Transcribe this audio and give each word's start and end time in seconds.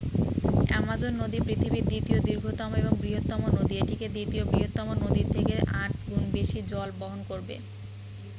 Amazon 0.67 1.13
নদী 1.15 1.39
পৃথিবীর 1.39 1.85
দ্বিতীয় 1.85 2.19
দীর্ঘতম 2.21 2.71
এবং 2.75 2.93
বৃহত্তম 3.01 3.41
নদী 3.57 3.73
এটি 3.77 3.95
দ্বিতীয় 4.09 4.43
বৃহত্তম 4.45 4.87
নদীর 5.03 5.27
থেকে 5.35 5.53
8 5.79 6.07
গুণ 6.07 6.23
বেশি 6.31 6.59
জল 6.71 6.89
বহন 6.99 7.19
করে 7.27 7.55